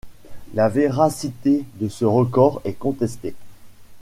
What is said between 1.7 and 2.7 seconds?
de ce record